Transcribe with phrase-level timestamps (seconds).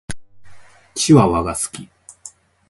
[0.95, 1.87] チワワが好き。